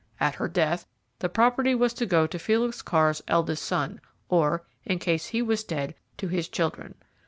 [0.19, 0.87] At her death
[1.19, 5.63] the property was to go to Felix Carr's eldest son, or, in case he was
[5.63, 6.95] dead, to his children.